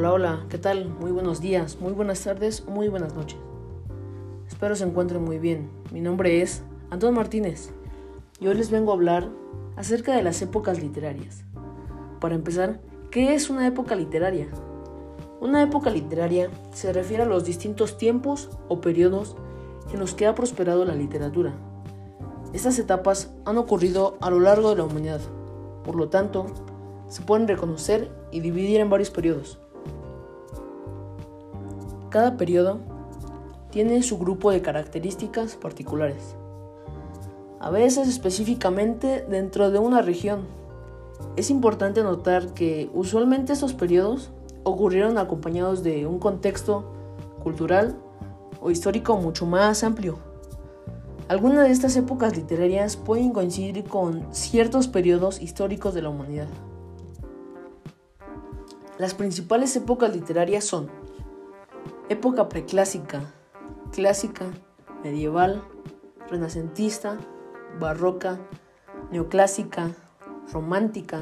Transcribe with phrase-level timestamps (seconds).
[0.00, 0.88] Hola, hola, ¿qué tal?
[0.88, 3.38] Muy buenos días, muy buenas tardes muy buenas noches.
[4.48, 5.70] Espero se encuentren muy bien.
[5.92, 7.74] Mi nombre es Antón Martínez
[8.40, 9.28] y hoy les vengo a hablar
[9.76, 11.44] acerca de las épocas literarias.
[12.18, 12.80] Para empezar,
[13.10, 14.48] ¿qué es una época literaria?
[15.38, 19.36] Una época literaria se refiere a los distintos tiempos o periodos
[19.92, 21.52] en los que ha prosperado la literatura.
[22.54, 25.20] Estas etapas han ocurrido a lo largo de la humanidad.
[25.84, 26.46] Por lo tanto,
[27.08, 29.60] se pueden reconocer y dividir en varios periodos.
[32.10, 32.78] Cada periodo
[33.70, 36.34] tiene su grupo de características particulares,
[37.60, 40.40] a veces específicamente dentro de una región.
[41.36, 44.32] Es importante notar que usualmente estos periodos
[44.64, 46.92] ocurrieron acompañados de un contexto
[47.44, 47.96] cultural
[48.60, 50.18] o histórico mucho más amplio.
[51.28, 56.48] Algunas de estas épocas literarias pueden coincidir con ciertos periodos históricos de la humanidad.
[58.98, 60.99] Las principales épocas literarias son
[62.10, 63.32] época preclásica,
[63.92, 64.46] clásica,
[65.04, 65.62] medieval,
[66.28, 67.18] renacentista,
[67.78, 68.40] barroca,
[69.12, 69.92] neoclásica,
[70.52, 71.20] romántica,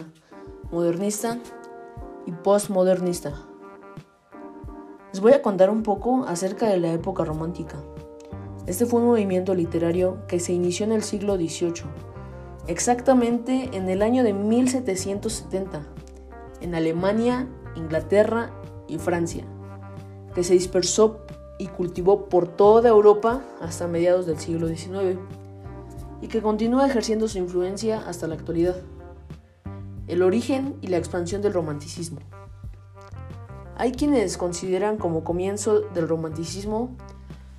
[0.72, 1.40] modernista
[2.24, 3.34] y postmodernista.
[5.12, 7.76] Les voy a contar un poco acerca de la época romántica.
[8.66, 11.84] Este fue un movimiento literario que se inició en el siglo XVIII,
[12.66, 15.82] exactamente en el año de 1770,
[16.62, 18.54] en Alemania Inglaterra
[18.88, 19.44] y Francia,
[20.38, 21.26] que se dispersó
[21.58, 25.18] y cultivó por toda Europa hasta mediados del siglo XIX
[26.22, 28.76] y que continúa ejerciendo su influencia hasta la actualidad.
[30.06, 32.20] El origen y la expansión del romanticismo.
[33.76, 36.96] Hay quienes consideran como comienzo del romanticismo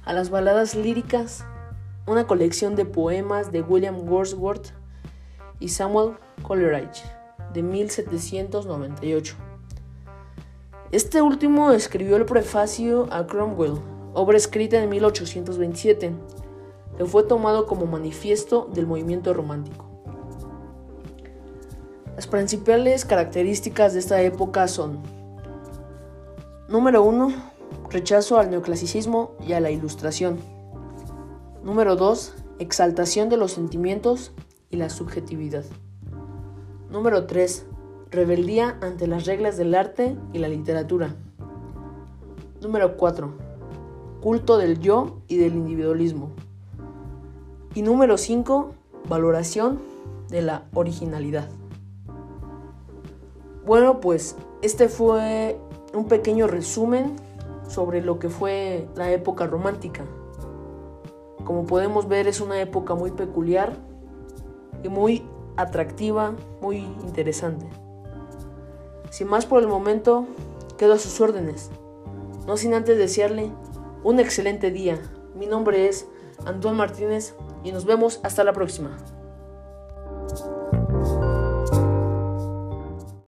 [0.06, 1.44] a las baladas líricas,
[2.08, 4.70] una colección de poemas de William Wordsworth
[5.60, 6.14] y Samuel
[6.44, 7.04] Coleridge
[7.54, 9.48] de 1798
[10.92, 13.80] este último escribió el prefacio a Cromwell,
[14.16, 16.14] obra escrita en 1827,
[16.98, 19.86] que fue tomado como manifiesto del movimiento romántico.
[22.16, 25.00] Las principales características de esta época son
[26.67, 27.33] Número 1.
[27.89, 30.39] Rechazo al neoclasicismo y a la ilustración.
[31.64, 32.33] Número 2.
[32.60, 34.33] Exaltación de los sentimientos
[34.70, 35.66] y la subjetividad.
[36.89, 37.66] Número 3
[38.11, 41.15] Rebeldía ante las reglas del arte y la literatura.
[42.59, 43.31] Número 4.
[44.20, 46.31] Culto del yo y del individualismo.
[47.75, 48.71] Y número 5.
[49.08, 49.80] Valoración
[50.30, 51.47] de la originalidad.
[53.64, 55.59] Bueno, pues este fue
[55.93, 57.15] un pequeño resumen
[57.67, 60.03] sobre lo que fue la época romántica.
[61.45, 63.73] Como podemos ver es una época muy peculiar
[64.83, 65.23] y muy
[65.58, 67.67] atractiva, muy interesante.
[69.09, 70.27] Sin más por el momento,
[70.77, 71.71] quedo a sus órdenes.
[72.47, 73.52] No sin antes desearle
[74.03, 74.99] un excelente día.
[75.36, 76.08] Mi nombre es
[76.45, 78.97] Antón Martínez y nos vemos hasta la próxima.